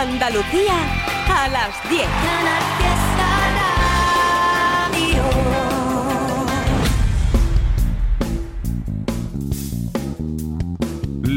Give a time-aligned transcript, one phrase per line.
[0.00, 0.72] Andalucía
[1.28, 2.02] a las 10.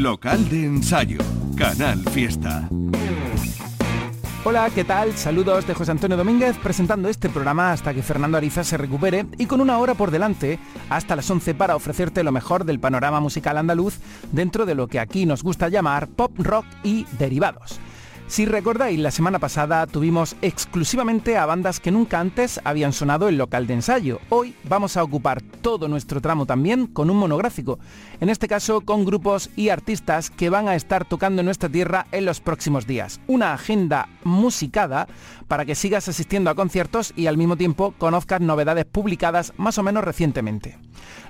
[0.00, 1.18] Local de ensayo,
[1.58, 2.66] Canal Fiesta.
[4.44, 5.14] Hola, ¿qué tal?
[5.14, 9.44] Saludos de José Antonio Domínguez presentando este programa hasta que Fernando Ariza se recupere y
[9.44, 10.58] con una hora por delante
[10.88, 13.98] hasta las 11 para ofrecerte lo mejor del panorama musical andaluz
[14.32, 17.78] dentro de lo que aquí nos gusta llamar pop rock y derivados.
[18.34, 23.38] Si recordáis, la semana pasada tuvimos exclusivamente a bandas que nunca antes habían sonado en
[23.38, 24.18] local de ensayo.
[24.28, 27.78] Hoy vamos a ocupar todo nuestro tramo también con un monográfico,
[28.20, 32.08] en este caso con grupos y artistas que van a estar tocando en nuestra tierra
[32.10, 33.20] en los próximos días.
[33.28, 35.06] Una agenda musicada
[35.46, 39.84] para que sigas asistiendo a conciertos y al mismo tiempo conozcas novedades publicadas más o
[39.84, 40.76] menos recientemente.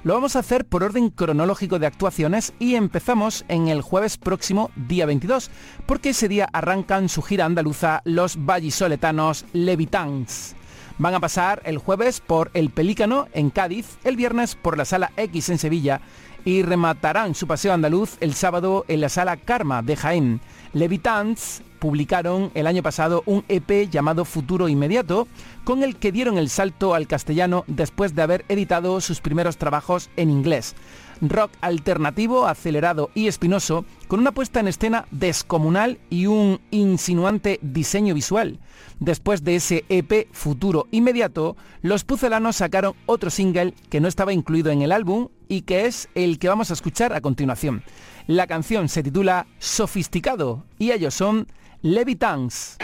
[0.05, 4.71] Lo vamos a hacer por orden cronológico de actuaciones y empezamos en el jueves próximo,
[4.77, 5.51] día 22,
[5.87, 10.57] porque ese día arrancan su gira andaluza los vallisoletanos Levitans.
[10.99, 15.11] Van a pasar el jueves por El Pelícano en Cádiz, el viernes por la Sala
[15.17, 16.03] X en Sevilla
[16.45, 20.41] y rematarán su paseo andaluz el sábado en la Sala Karma de Jaén.
[20.75, 25.29] Levitans publicaron el año pasado un EP llamado Futuro Inmediato,
[25.63, 30.11] con el que dieron el salto al castellano después de haber editado sus primeros trabajos
[30.17, 30.75] en inglés.
[31.29, 38.15] Rock alternativo, acelerado y espinoso, con una puesta en escena descomunal y un insinuante diseño
[38.15, 38.61] visual.
[39.01, 44.71] Después de ese EP Futuro Inmediato, los pucelanos sacaron otro single que no estaba incluido
[44.71, 47.83] en el álbum y que es el que vamos a escuchar a continuación.
[48.27, 51.47] La canción se titula Sofisticado y ellos son
[51.83, 52.79] Levitans.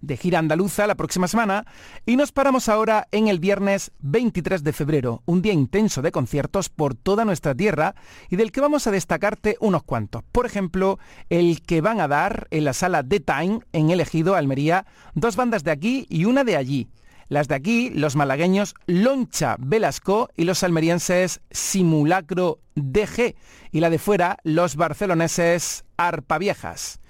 [0.00, 1.66] De gira andaluza la próxima semana,
[2.04, 6.68] y nos paramos ahora en el viernes 23 de febrero, un día intenso de conciertos
[6.68, 7.94] por toda nuestra tierra
[8.28, 10.24] y del que vamos a destacarte unos cuantos.
[10.32, 10.98] Por ejemplo,
[11.30, 15.36] el que van a dar en la sala The Time en el Ejido, Almería, dos
[15.36, 16.88] bandas de aquí y una de allí.
[17.28, 23.36] Las de aquí, los malagueños Loncha Velasco y los almerienses Simulacro DG.
[23.70, 27.00] Y la de fuera, los barceloneses Arpa Viejas.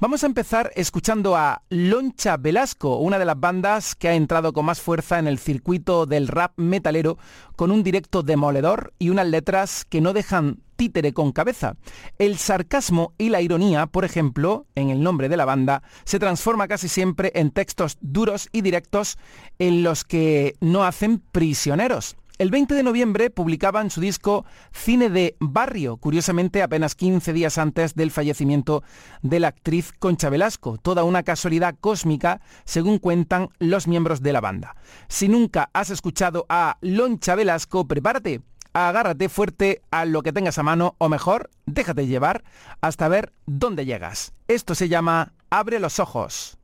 [0.00, 4.64] Vamos a empezar escuchando a Loncha Velasco, una de las bandas que ha entrado con
[4.64, 7.18] más fuerza en el circuito del rap metalero,
[7.54, 11.76] con un directo demoledor y unas letras que no dejan títere con cabeza.
[12.18, 16.66] El sarcasmo y la ironía, por ejemplo, en el nombre de la banda, se transforma
[16.66, 19.18] casi siempre en textos duros y directos
[19.58, 22.16] en los que no hacen prisioneros.
[22.40, 27.94] El 20 de noviembre publicaban su disco Cine de Barrio, curiosamente apenas 15 días antes
[27.94, 28.82] del fallecimiento
[29.20, 34.40] de la actriz Concha Velasco, toda una casualidad cósmica, según cuentan los miembros de la
[34.40, 34.74] banda.
[35.06, 38.40] Si nunca has escuchado a Loncha Velasco, prepárate,
[38.72, 42.42] agárrate fuerte a lo que tengas a mano o mejor, déjate llevar
[42.80, 44.32] hasta ver dónde llegas.
[44.48, 46.59] Esto se llama Abre los ojos.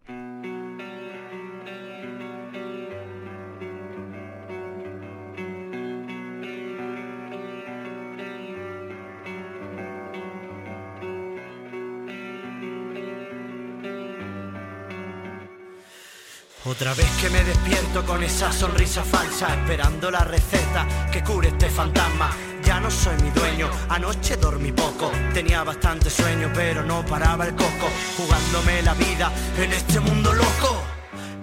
[16.69, 21.71] Otra vez que me despierto con esa sonrisa falsa, esperando la receta que cure este
[21.71, 22.29] fantasma.
[22.65, 27.55] Ya no soy mi dueño, anoche dormí poco, tenía bastante sueño, pero no paraba el
[27.55, 30.86] coco, jugándome la vida en este mundo loco.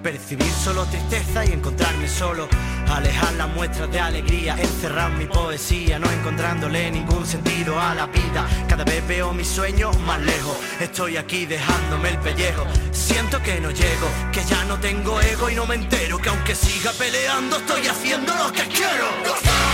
[0.04, 2.50] Percibir solo tristeza y encontrarme solo.
[2.90, 8.46] Alejar las muestras de alegría, encerrar mi poesía, no encontrándole ningún sentido a la vida.
[8.68, 10.58] Cada vez veo mis sueños más lejos.
[10.82, 12.66] Estoy aquí dejándome el pellejo.
[12.92, 16.18] Siento que no llego, que ya no tengo ego y no me entero.
[16.18, 19.73] Que aunque siga peleando, estoy haciendo lo que quiero.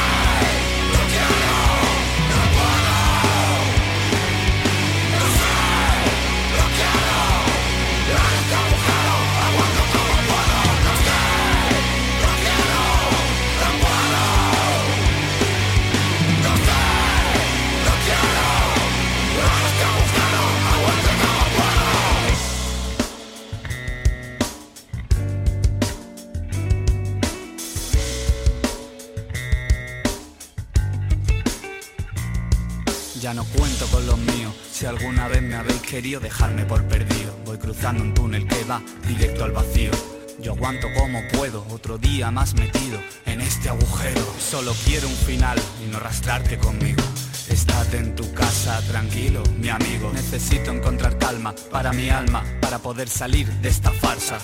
[33.33, 37.37] No cuento con los míos, si alguna vez me habéis querido dejarme por perdido.
[37.45, 39.91] Voy cruzando un túnel que va directo al vacío.
[40.39, 44.25] Yo aguanto como puedo, otro día más metido en este agujero.
[44.39, 47.03] Solo quiero un final y no arrastrarte conmigo.
[47.49, 50.11] Estate en tu casa tranquilo, mi amigo.
[50.11, 54.39] Necesito encontrar calma para mi alma, para poder salir de esta farsa.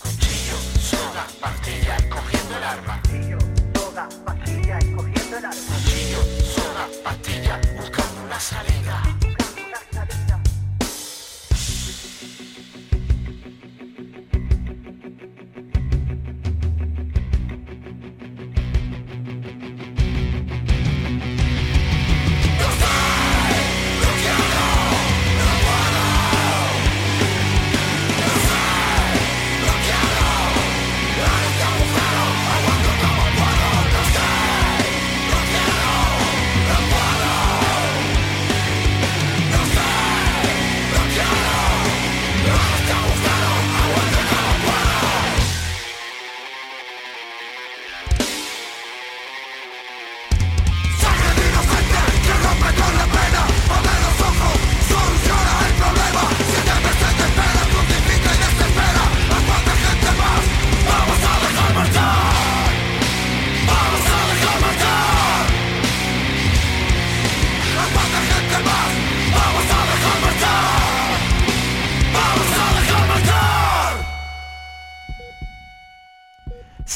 [0.00, 2.08] Cuchillo, soga, pastilla y
[8.36, 9.05] buscando una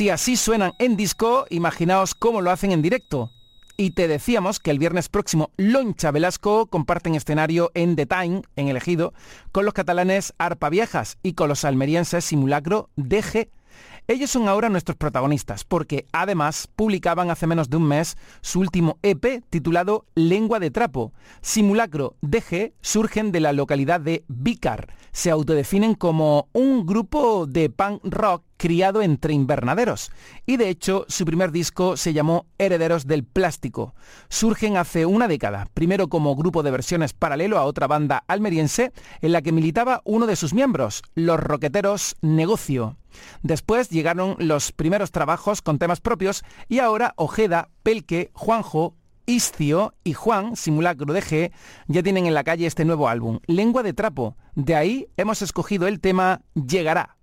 [0.00, 3.32] Si así suenan en disco, imaginaos cómo lo hacen en directo.
[3.76, 8.68] Y te decíamos que el viernes próximo Loncha Velasco comparten escenario en The Time, en
[8.68, 9.12] el Ejido,
[9.52, 13.50] con los catalanes Arpa Viejas y con los almerienses Simulacro DG.
[14.08, 18.98] Ellos son ahora nuestros protagonistas, porque además publicaban hace menos de un mes su último
[19.02, 21.12] EP titulado Lengua de Trapo.
[21.42, 24.94] Simulacro DG surgen de la localidad de Vícar.
[25.12, 30.12] Se autodefinen como un grupo de punk rock criado entre invernaderos.
[30.44, 33.94] Y de hecho, su primer disco se llamó Herederos del Plástico.
[34.28, 39.32] Surgen hace una década, primero como grupo de versiones paralelo a otra banda almeriense en
[39.32, 42.98] la que militaba uno de sus miembros, los roqueteros Negocio.
[43.42, 50.12] Después llegaron los primeros trabajos con temas propios y ahora Ojeda, Pelque, Juanjo, Iscio y
[50.12, 51.52] Juan, simulacro de G,
[51.86, 54.36] ya tienen en la calle este nuevo álbum, Lengua de Trapo.
[54.54, 57.16] De ahí hemos escogido el tema Llegará.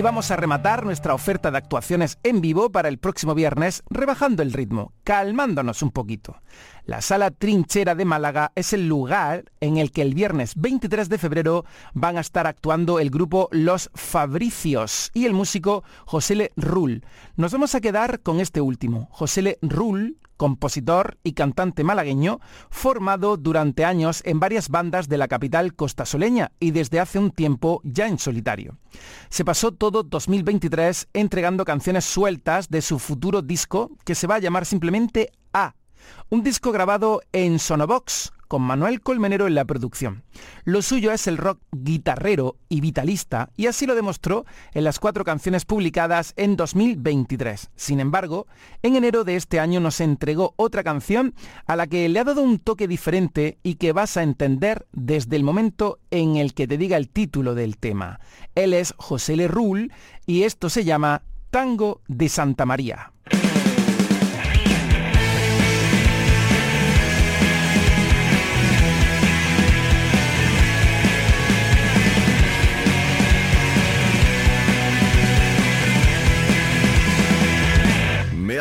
[0.00, 4.54] Vamos a rematar nuestra oferta de actuaciones en vivo para el próximo viernes rebajando el
[4.54, 6.40] ritmo, calmándonos un poquito.
[6.86, 11.18] La sala Trinchera de Málaga es el lugar en el que el viernes 23 de
[11.18, 17.04] febrero van a estar actuando el grupo Los Fabricios y el músico José Le Rull.
[17.36, 19.08] Nos vamos a quedar con este último.
[19.10, 25.28] José Le Rull compositor y cantante malagueño, formado durante años en varias bandas de la
[25.28, 28.76] capital costasoleña y desde hace un tiempo ya en solitario.
[29.28, 34.38] Se pasó todo 2023 entregando canciones sueltas de su futuro disco que se va a
[34.38, 35.74] llamar simplemente A,
[36.30, 40.24] un disco grabado en Sonobox con Manuel Colmenero en la producción.
[40.64, 44.44] Lo suyo es el rock guitarrero y vitalista y así lo demostró
[44.74, 47.70] en las cuatro canciones publicadas en 2023.
[47.76, 48.46] Sin embargo,
[48.82, 52.42] en enero de este año nos entregó otra canción a la que le ha dado
[52.42, 56.76] un toque diferente y que vas a entender desde el momento en el que te
[56.76, 58.20] diga el título del tema.
[58.54, 59.48] Él es José Le
[60.26, 63.12] y esto se llama Tango de Santa María.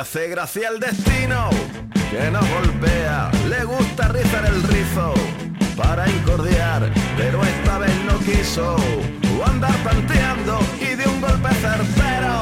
[0.02, 1.48] Hace gracia el destino
[2.10, 5.14] que nos golpea, le gusta rizar el rizo
[5.78, 12.40] para incordiar, pero esta vez no quiso o andar tanteando y de un golpe certero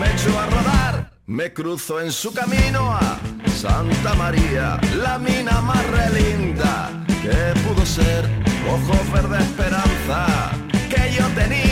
[0.00, 1.10] me echó a rodar.
[1.26, 3.18] Me cruzo en su camino a
[3.54, 6.88] Santa María, la mina más relinda
[7.20, 8.24] que pudo ser,
[8.72, 10.50] ojos verde esperanza
[10.88, 11.65] que yo tenía,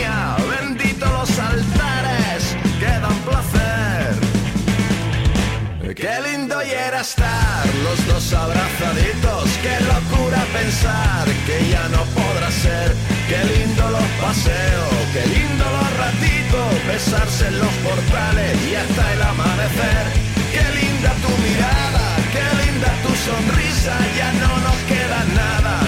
[7.05, 12.97] los dos abrazaditos, qué locura pensar que ya no podrá ser.
[13.29, 19.23] Qué lindo los paseos, qué lindo los ratitos, besarse en los portales y hasta el
[19.23, 20.05] amanecer.
[20.51, 25.84] Qué linda tu mirada, qué linda tu sonrisa, ya no nos queda nada,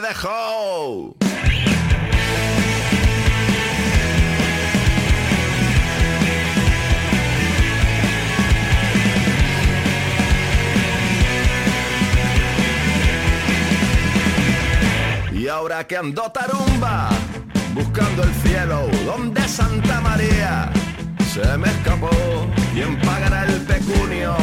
[0.00, 1.16] dejó.
[15.32, 17.08] Y ahora que ando tarumba,
[17.74, 20.70] buscando el cielo, donde Santa María
[21.32, 22.10] se me escapó.
[22.74, 24.36] ¿Quién pagará el pecunio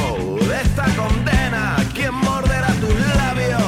[0.47, 1.75] de esta condena?
[1.93, 3.65] ¿Quién morderá tus labios?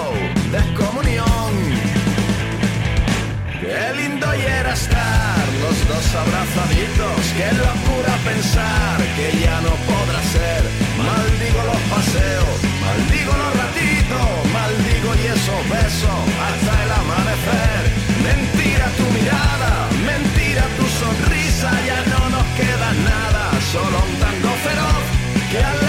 [4.86, 7.22] Los dos abrazaditos.
[7.36, 10.62] Qué locura pensar que ya no podrá ser.
[10.98, 12.56] Maldigo los paseos,
[12.86, 17.82] maldigo los ratitos, maldigo y esos besos hasta el amanecer.
[18.28, 19.72] Mentira tu mirada,
[20.06, 23.44] mentira tu sonrisa, ya no nos queda nada,
[23.74, 25.06] solo un tango feroz.
[25.52, 25.87] Qué alegre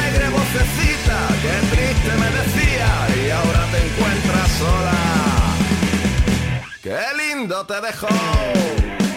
[7.58, 9.07] lindo te dejó.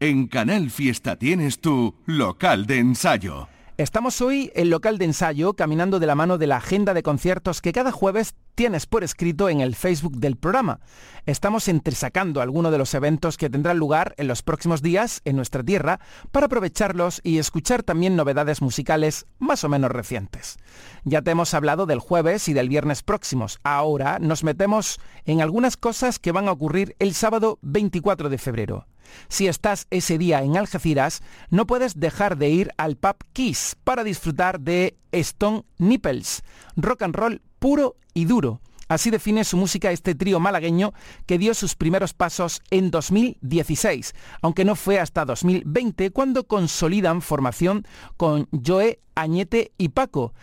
[0.00, 3.48] En Canal Fiesta tienes tu local de ensayo.
[3.82, 7.60] Estamos hoy en local de ensayo caminando de la mano de la agenda de conciertos
[7.60, 10.78] que cada jueves tienes por escrito en el Facebook del programa.
[11.26, 15.64] Estamos entresacando algunos de los eventos que tendrán lugar en los próximos días en nuestra
[15.64, 15.98] tierra
[16.30, 20.58] para aprovecharlos y escuchar también novedades musicales más o menos recientes.
[21.02, 23.58] Ya te hemos hablado del jueves y del viernes próximos.
[23.64, 28.86] Ahora nos metemos en algunas cosas que van a ocurrir el sábado 24 de febrero.
[29.28, 34.04] Si estás ese día en Algeciras, no puedes dejar de ir al pub Kiss para
[34.04, 36.42] disfrutar de Stone Nipples,
[36.76, 38.60] rock and roll puro y duro.
[38.88, 40.92] Así define su música este trío malagueño
[41.24, 47.86] que dio sus primeros pasos en 2016, aunque no fue hasta 2020 cuando consolidan formación
[48.18, 50.34] con Joe, Añete y Paco.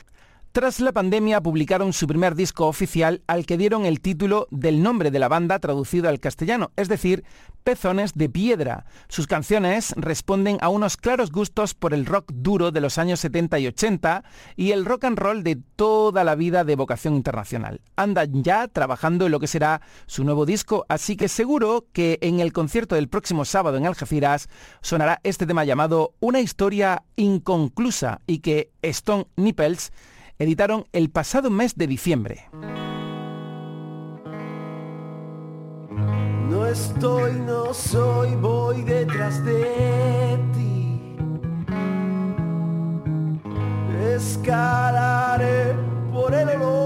[0.59, 5.09] Tras la pandemia publicaron su primer disco oficial al que dieron el título del nombre
[5.09, 7.23] de la banda traducido al castellano, es decir,
[7.63, 8.83] Pezones de Piedra.
[9.07, 13.57] Sus canciones responden a unos claros gustos por el rock duro de los años 70
[13.59, 14.25] y 80
[14.57, 17.79] y el rock and roll de toda la vida de vocación internacional.
[17.95, 22.41] Andan ya trabajando en lo que será su nuevo disco, así que seguro que en
[22.41, 24.49] el concierto del próximo sábado en Algeciras
[24.81, 29.93] sonará este tema llamado Una historia inconclusa y que Stone Nipples
[30.39, 32.49] editaron el pasado mes de diciembre.
[36.49, 41.15] No estoy, no soy, voy detrás de ti.
[44.15, 45.75] Escalaré
[46.11, 46.78] por el olor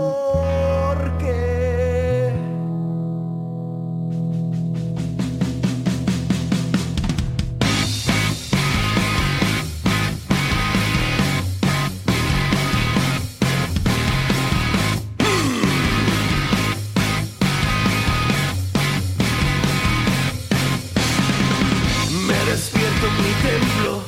[23.44, 24.02] templo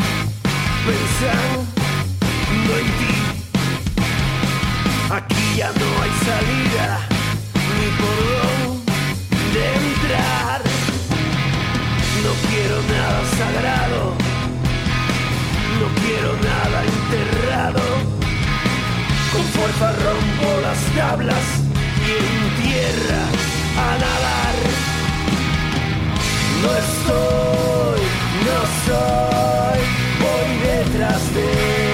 [0.88, 3.16] pensando en ti.
[5.18, 6.88] Aquí ya no hay salida
[7.78, 10.60] ni por dónde entrar.
[12.24, 14.02] No quiero nada sagrado,
[15.80, 17.84] no quiero nada enterrado.
[19.34, 21.46] Con fuerza rompo las tablas
[22.06, 23.24] y en tierra
[23.86, 24.56] a nadar.
[26.62, 28.05] No estoy,
[28.46, 29.80] no soy,
[30.22, 31.85] voy detrás de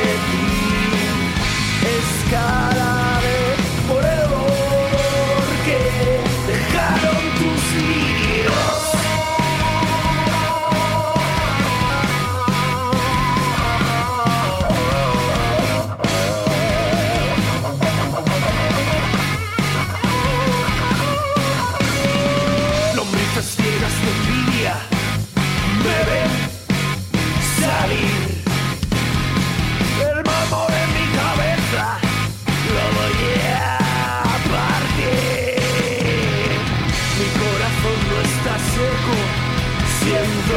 [40.03, 40.53] siento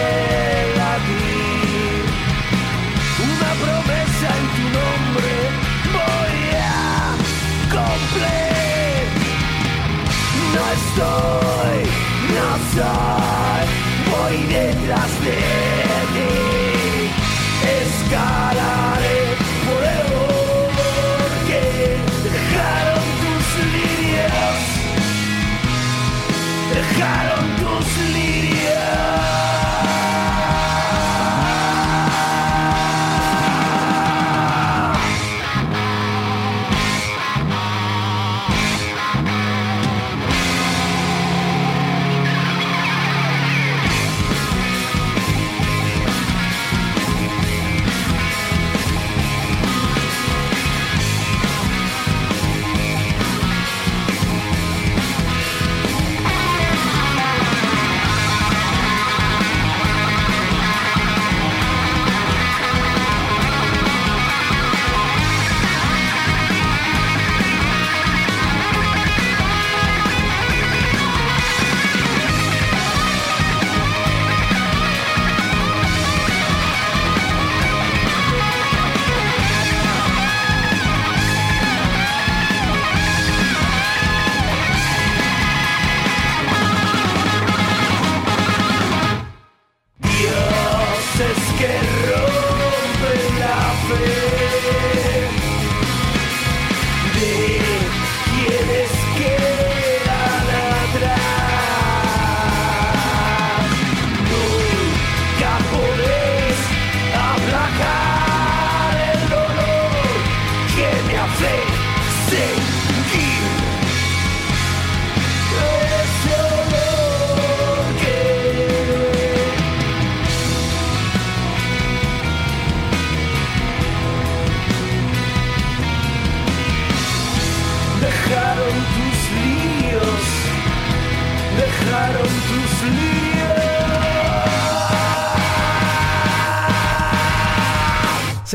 [0.00, 0.05] el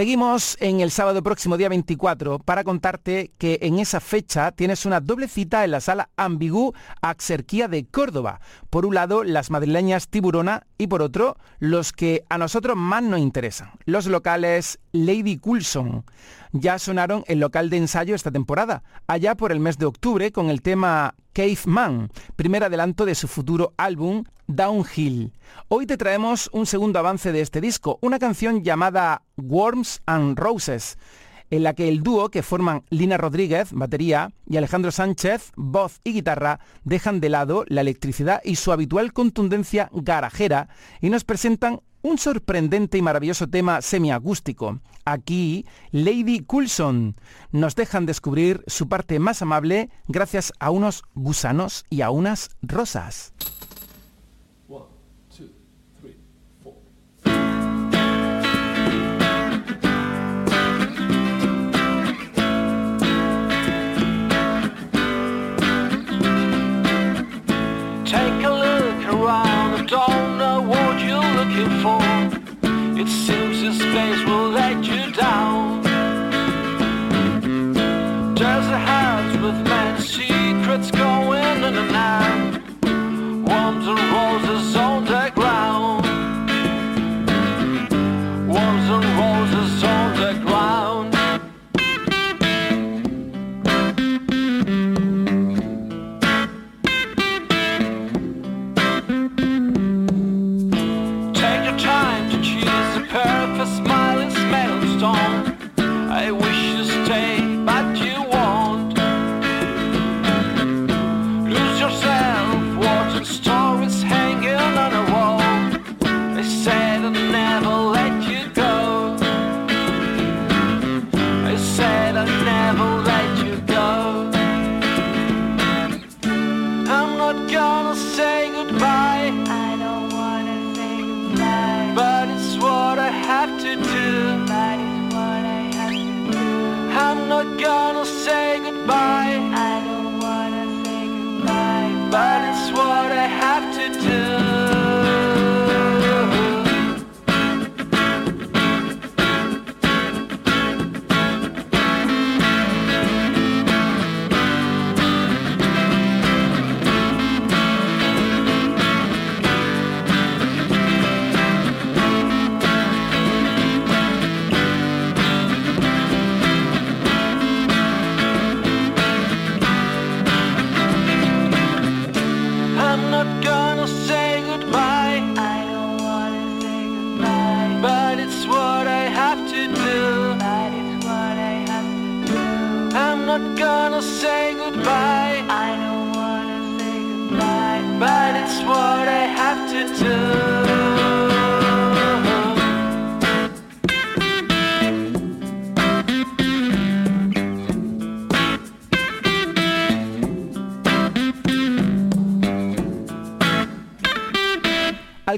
[0.02, 5.00] Seguimos en el sábado próximo día 24 para contarte que en esa fecha tienes una
[5.00, 8.42] doble cita en la sala Ambigú Axerquía de Córdoba.
[8.72, 13.20] Por un lado, las madrileñas Tiburona y por otro, los que a nosotros más nos
[13.20, 16.04] interesan, los locales Lady Coulson.
[16.54, 20.50] Ya sonaron el local de ensayo esta temporada, allá por el mes de octubre con
[20.50, 25.32] el tema Caveman, primer adelanto de su futuro álbum Downhill.
[25.70, 30.98] Hoy te traemos un segundo avance de este disco, una canción llamada Worms and Roses,
[31.52, 36.12] en la que el dúo que forman Lina Rodríguez, batería, y Alejandro Sánchez, voz y
[36.12, 40.68] guitarra, dejan de lado la electricidad y su habitual contundencia garajera
[41.00, 44.80] y nos presentan un sorprendente y maravilloso tema semiacústico.
[45.06, 47.16] Aquí, Lady Coulson
[47.52, 53.34] nos dejan descubrir su parte más amable gracias a unos gusanos y a unas rosas.
[80.82, 82.21] what's going on tonight.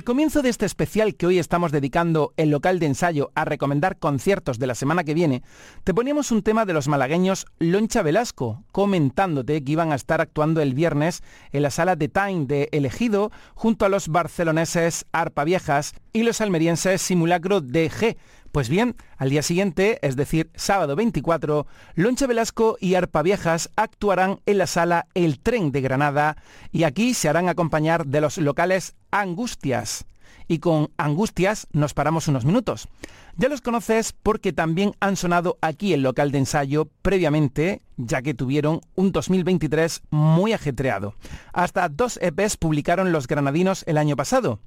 [0.04, 4.60] Comienzo de este especial que hoy estamos dedicando el local de ensayo a recomendar conciertos
[4.60, 5.44] de la semana que viene,
[5.86, 10.60] te poníamos un tema de los malagueños Loncha Velasco, comentándote que iban a estar actuando
[10.60, 15.94] el viernes en la sala de Time de Elegido junto a los barceloneses Arpa Viejas
[16.12, 18.18] y los almerienses Simulacro DG.
[18.54, 24.42] Pues bien, al día siguiente, es decir, sábado 24, Loncha Velasco y Arpa Viejas actuarán
[24.46, 26.38] en la sala El Tren de Granada
[26.72, 30.06] y aquí se harán acompañar de los locales Angustias.
[30.48, 32.90] Y con Angustias nos paramos unos minutos.
[33.38, 38.36] Ya los conoces porque también han sonado aquí el local de ensayo previamente, ya que
[38.36, 41.16] tuvieron un 2023 muy ajetreado.
[41.54, 44.60] Hasta dos EPs publicaron los granadinos el año pasado.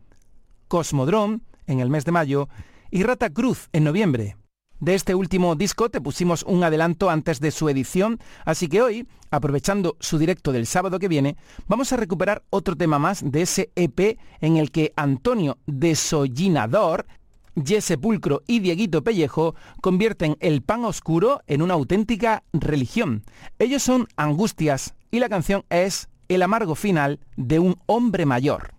[0.67, 2.49] Cosmodrome, en el mes de mayo,
[2.91, 4.37] y Rata Cruz en noviembre.
[4.79, 9.07] De este último disco te pusimos un adelanto antes de su edición, así que hoy,
[9.31, 13.71] aprovechando su directo del sábado que viene, vamos a recuperar otro tema más de ese
[13.75, 17.07] EP en el que Antonio Desollinador,
[17.65, 23.25] Jesse Pulcro y Dieguito Pellejo convierten el pan oscuro en una auténtica religión.
[23.59, 28.75] Ellos son Angustias y la canción es El amargo final de un hombre mayor.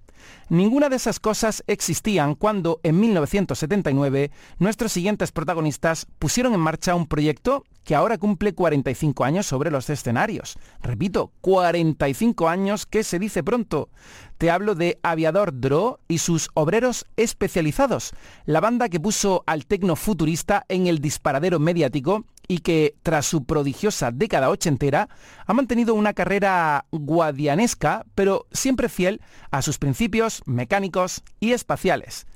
[0.50, 7.06] Ninguna de esas cosas existían cuando en 1979 nuestros siguientes protagonistas pusieron en marcha un
[7.06, 10.58] proyecto que ahora cumple 45 años sobre los escenarios.
[10.82, 13.90] Repito, 45 años que se dice pronto.
[14.38, 18.12] Te hablo de Aviador Dro y sus obreros especializados,
[18.46, 23.44] la banda que puso al tecno futurista en el disparadero mediático y que, tras su
[23.44, 25.08] prodigiosa década ochentera,
[25.46, 32.26] ha mantenido una carrera guadianesca, pero siempre fiel a sus principios mecánicos y espaciales.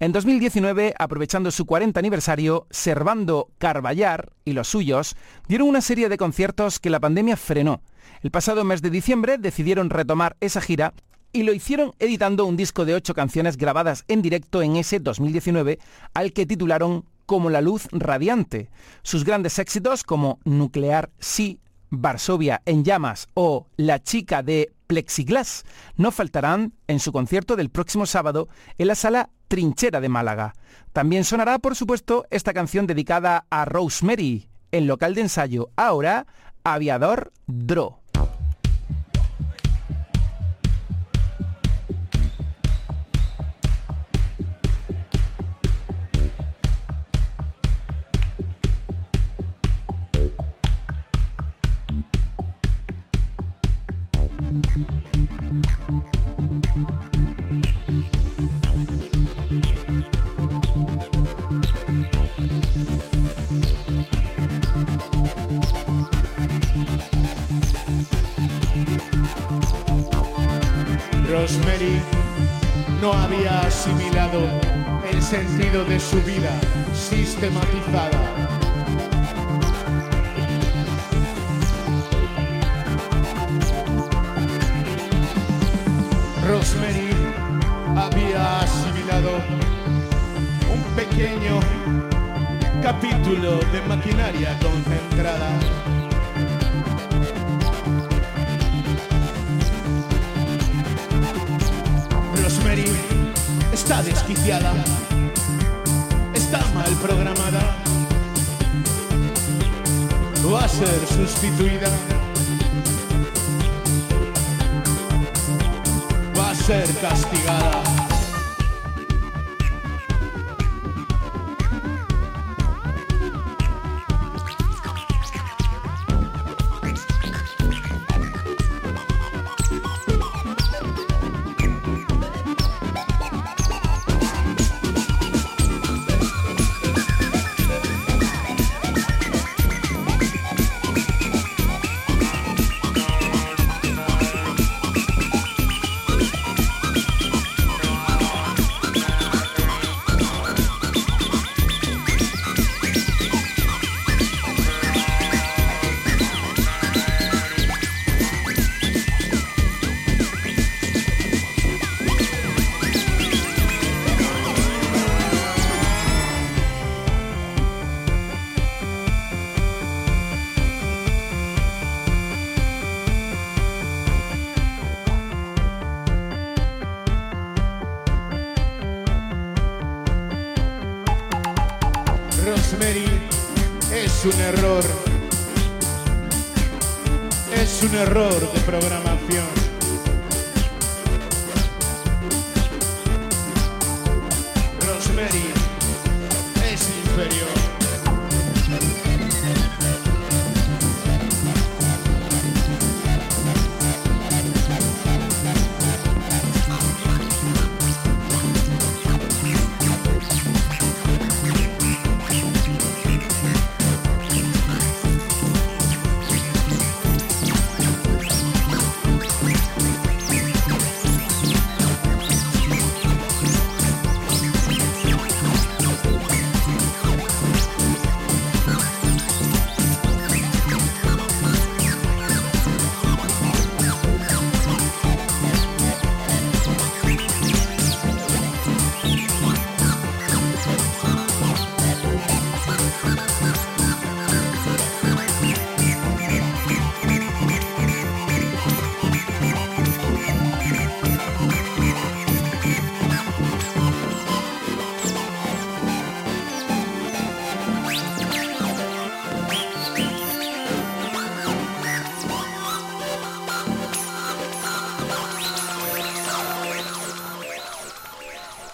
[0.00, 5.14] En 2019, aprovechando su 40 aniversario, Servando Carballar y los suyos
[5.46, 7.82] dieron una serie de conciertos que la pandemia frenó.
[8.22, 10.94] El pasado mes de diciembre decidieron retomar esa gira
[11.32, 15.78] y lo hicieron editando un disco de ocho canciones grabadas en directo en ese 2019
[16.14, 18.72] al que titularon Como la luz radiante.
[19.04, 25.64] Sus grandes éxitos como Nuclear Sí, Varsovia en llamas o La chica de Plexiglas
[25.94, 30.54] no faltarán en su concierto del próximo sábado en la sala Trinchera de Málaga.
[30.92, 36.26] También sonará, por supuesto, esta canción dedicada a Rosemary, en local de ensayo, ahora
[36.64, 38.00] Aviador Dro.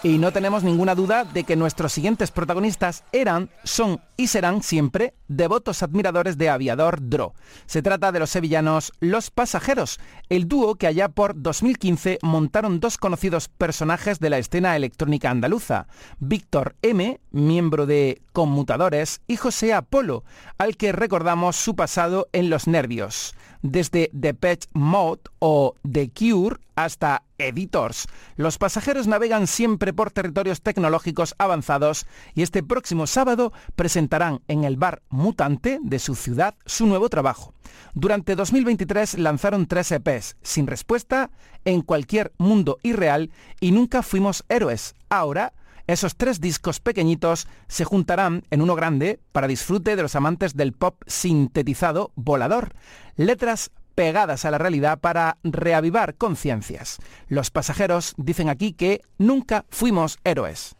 [0.07, 5.15] Y no tenemos ninguna duda de que nuestros siguientes protagonistas eran, son y serán siempre
[5.27, 7.33] devotos admiradores de Aviador Dro.
[7.65, 9.99] Se trata de los sevillanos Los Pasajeros,
[10.29, 15.87] el dúo que allá por 2015 montaron dos conocidos personajes de la escena electrónica andaluza,
[16.19, 20.23] Víctor M., miembro de Conmutadores, y José Apolo,
[20.57, 23.35] al que recordamos su pasado en Los Nervios
[23.71, 28.07] desde The Pet Mode o The Cure hasta Editors.
[28.35, 32.05] Los pasajeros navegan siempre por territorios tecnológicos avanzados
[32.35, 37.53] y este próximo sábado presentarán en el bar Mutante de su ciudad su nuevo trabajo.
[37.93, 41.31] Durante 2023 lanzaron tres EPs, sin respuesta,
[41.65, 44.95] en cualquier mundo irreal y nunca fuimos héroes.
[45.09, 45.53] Ahora
[45.87, 50.73] esos tres discos pequeñitos se juntarán en uno grande para disfrute de los amantes del
[50.73, 52.73] pop sintetizado volador.
[53.15, 56.99] Letras pegadas a la realidad para reavivar conciencias.
[57.29, 60.76] Los pasajeros dicen aquí que nunca fuimos héroes.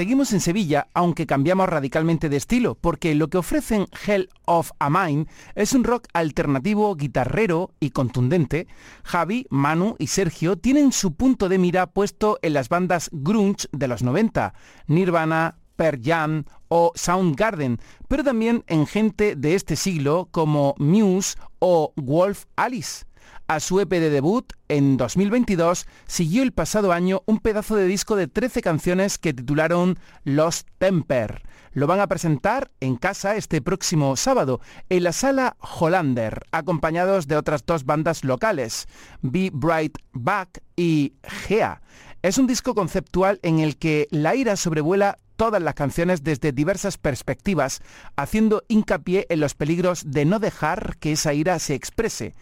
[0.00, 4.88] Seguimos en Sevilla, aunque cambiamos radicalmente de estilo, porque lo que ofrecen Hell of a
[4.88, 8.66] Mind es un rock alternativo, guitarrero y contundente.
[9.04, 13.88] Javi, Manu y Sergio tienen su punto de mira puesto en las bandas grunge de
[13.88, 14.54] los 90,
[14.86, 17.78] Nirvana, Pearl Jam o Soundgarden,
[18.08, 23.04] pero también en gente de este siglo como Muse o Wolf Alice.
[23.50, 28.14] A su EP de debut, en 2022, siguió el pasado año un pedazo de disco
[28.14, 31.42] de 13 canciones que titularon Lost Temper.
[31.72, 37.36] Lo van a presentar en casa este próximo sábado, en la sala Hollander, acompañados de
[37.36, 38.86] otras dos bandas locales,
[39.20, 41.82] Be Bright Back y Gea.
[42.22, 46.98] Es un disco conceptual en el que la ira sobrevuela todas las canciones desde diversas
[46.98, 47.80] perspectivas,
[48.14, 52.34] haciendo hincapié en los peligros de no dejar que esa ira se exprese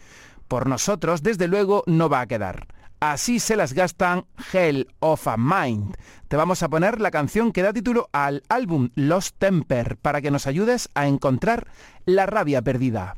[0.49, 2.67] por nosotros, desde luego, no va a quedar.
[2.99, 5.95] Así se las gastan Hell of a Mind.
[6.27, 10.31] Te vamos a poner la canción que da título al álbum Lost Temper para que
[10.31, 11.67] nos ayudes a encontrar
[12.05, 13.15] la rabia perdida.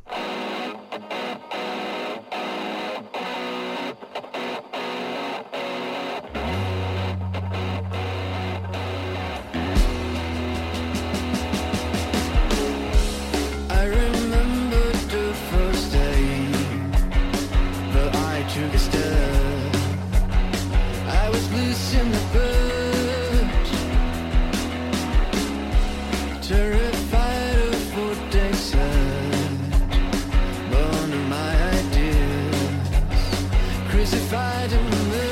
[34.01, 35.30] crucified in the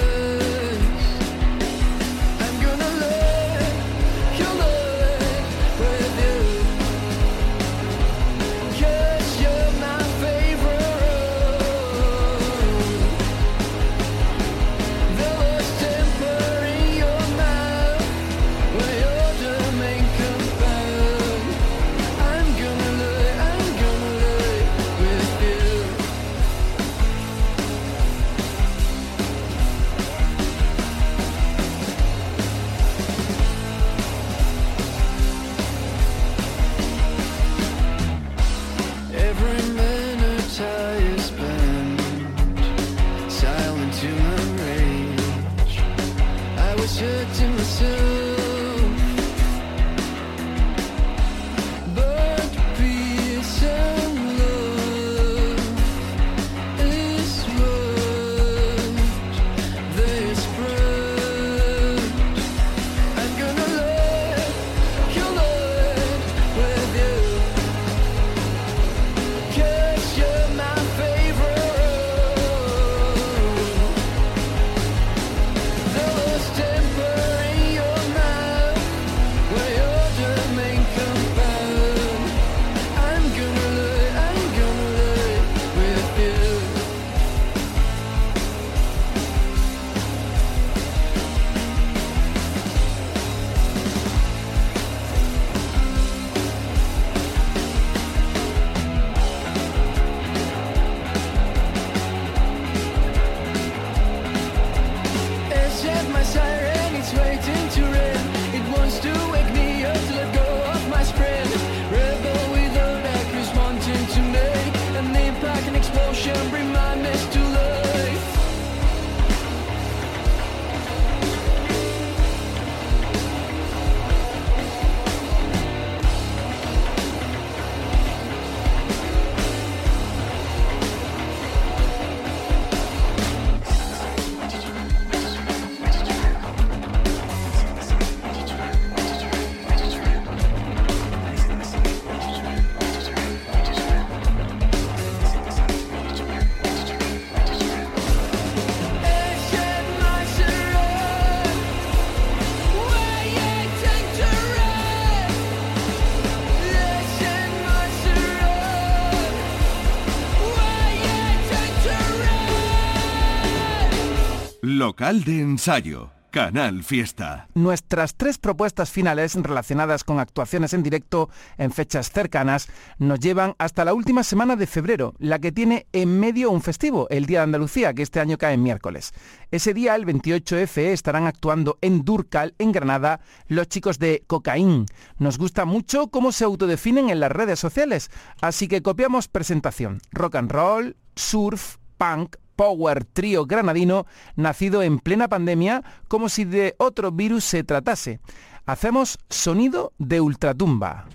[165.00, 166.12] Local de ensayo.
[166.30, 167.48] Canal Fiesta.
[167.54, 173.86] Nuestras tres propuestas finales relacionadas con actuaciones en directo en fechas cercanas nos llevan hasta
[173.86, 177.44] la última semana de febrero, la que tiene en medio un festivo, el Día de
[177.46, 179.14] Andalucía, que este año cae en miércoles.
[179.52, 184.86] Ese día, el 28F, estarán actuando en Durcal, en Granada, los chicos de Cocaín.
[185.18, 190.02] Nos gusta mucho cómo se autodefinen en las redes sociales, así que copiamos presentación.
[190.12, 194.06] Rock and roll, surf, punk, power trío granadino
[194.36, 198.20] nacido en plena pandemia como si de otro virus se tratase.
[198.66, 201.06] Hacemos sonido de ultratumba.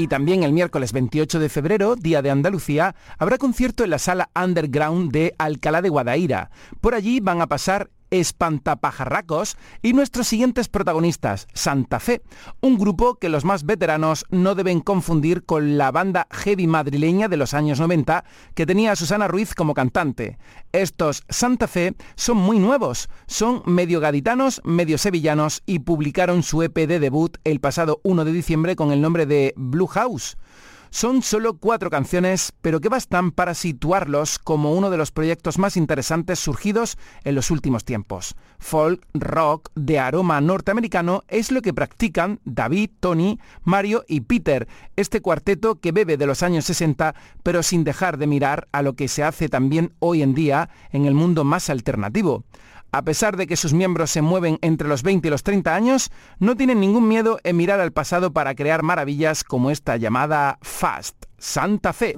[0.00, 4.30] Y también el miércoles 28 de febrero, Día de Andalucía, habrá concierto en la sala
[4.34, 6.50] Underground de Alcalá de Guadaira.
[6.80, 12.22] Por allí van a pasar Espantapajarracos y nuestros siguientes protagonistas, Santa Fe,
[12.60, 17.36] un grupo que los más veteranos no deben confundir con la banda heavy madrileña de
[17.36, 20.38] los años 90 que tenía a Susana Ruiz como cantante.
[20.72, 26.74] Estos Santa Fe son muy nuevos, son medio gaditanos, medio sevillanos y publicaron su EP
[26.74, 30.36] de debut el pasado 1 de diciembre con el nombre de Blue House.
[30.92, 35.76] Son solo cuatro canciones, pero que bastan para situarlos como uno de los proyectos más
[35.76, 38.34] interesantes surgidos en los últimos tiempos.
[38.58, 44.66] Folk, rock, de aroma norteamericano es lo que practican David, Tony, Mario y Peter,
[44.96, 47.14] este cuarteto que bebe de los años 60,
[47.44, 51.06] pero sin dejar de mirar a lo que se hace también hoy en día en
[51.06, 52.44] el mundo más alternativo.
[52.92, 56.10] A pesar de que sus miembros se mueven entre los 20 y los 30 años,
[56.38, 61.26] no tienen ningún miedo en mirar al pasado para crear maravillas como esta llamada Fast,
[61.38, 62.16] Santa Fe.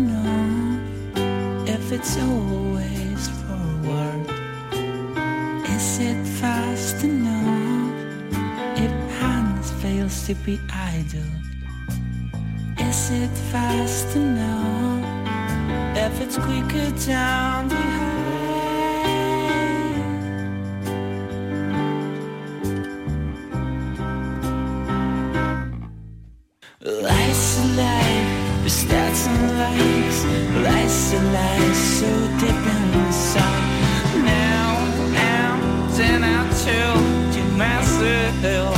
[0.00, 4.26] Enough if it's always forward?
[5.76, 7.94] Is it fast enough
[8.84, 11.32] if hands fails to be idle?
[12.88, 15.04] Is it fast enough
[15.96, 18.39] if it's quicker down the Life's
[30.62, 33.68] Life's a life, so deep inside.
[34.24, 34.68] Now,
[35.12, 35.50] now,
[35.96, 38.76] then I told you myself.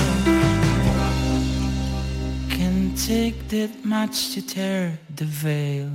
[2.48, 5.90] Can take that much to tear the veil.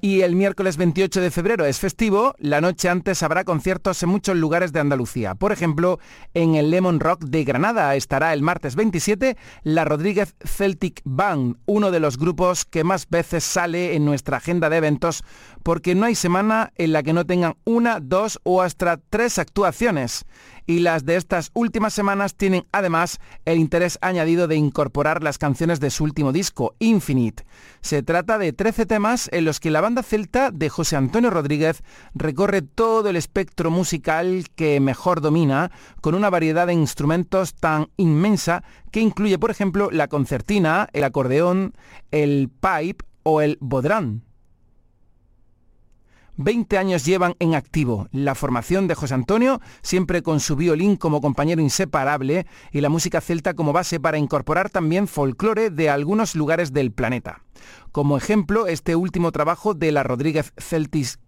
[0.00, 4.36] Y el miércoles 28 de febrero es festivo, la noche antes habrá conciertos en muchos
[4.36, 5.34] lugares de Andalucía.
[5.34, 5.98] Por ejemplo,
[6.32, 11.90] en el Lemon Rock de Granada estará el martes 27 la Rodríguez Celtic Band, uno
[11.90, 15.22] de los grupos que más veces sale en nuestra agenda de eventos
[15.62, 20.24] porque no hay semana en la que no tengan una, dos o hasta tres actuaciones.
[20.68, 25.80] Y las de estas últimas semanas tienen además el interés añadido de incorporar las canciones
[25.80, 27.46] de su último disco, Infinite.
[27.80, 31.82] Se trata de 13 temas en los que la banda celta de José Antonio Rodríguez
[32.14, 35.70] recorre todo el espectro musical que mejor domina,
[36.02, 41.72] con una variedad de instrumentos tan inmensa que incluye, por ejemplo, la concertina, el acordeón,
[42.10, 44.27] el pipe o el bodrán.
[46.38, 48.08] 20 años llevan en activo.
[48.12, 53.20] La formación de José Antonio, siempre con su violín como compañero inseparable y la música
[53.20, 57.42] celta como base para incorporar también folclore de algunos lugares del planeta.
[57.90, 61.18] Como ejemplo, este último trabajo de la Rodríguez Celtis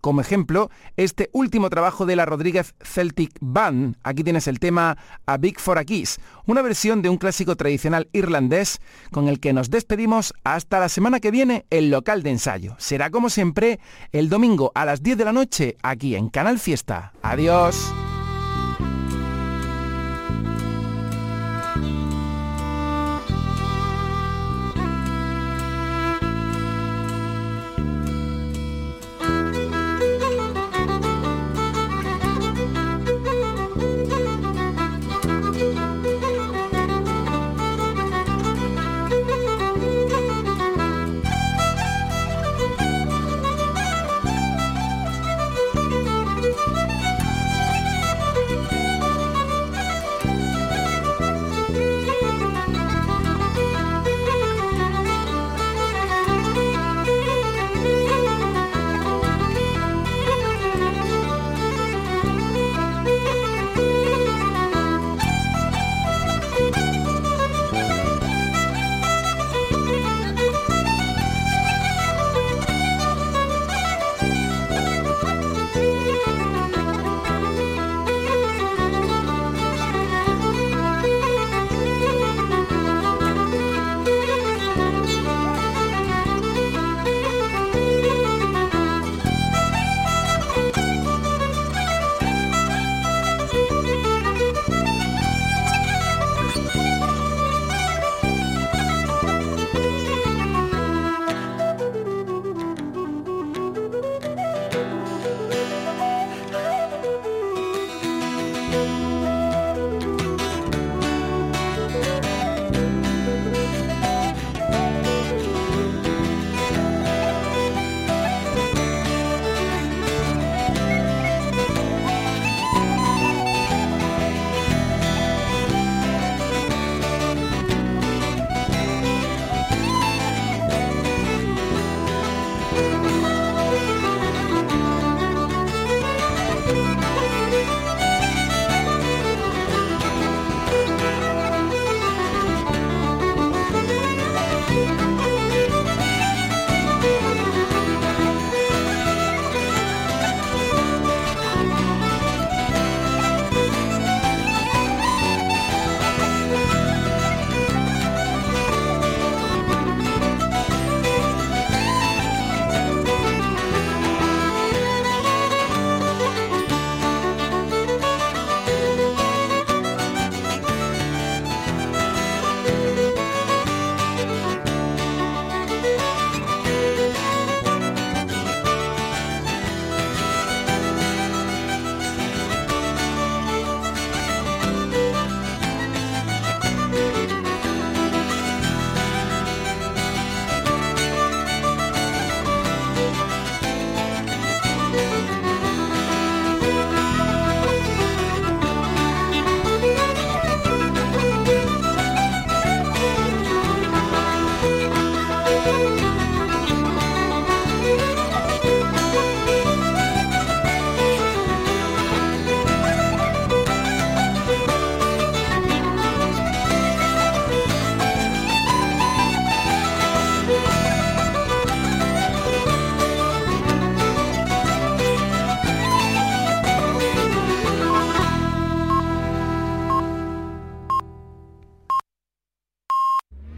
[0.00, 4.96] como ejemplo, este último trabajo de la Rodríguez Celtic Band, aquí tienes el tema
[5.26, 8.80] A Big for a Kiss, una versión de un clásico tradicional irlandés
[9.10, 12.74] con el que nos despedimos hasta la semana que viene el local de ensayo.
[12.78, 13.80] Será como siempre
[14.12, 17.12] el domingo a las 10 de la noche aquí en Canal Fiesta.
[17.22, 17.92] Adiós.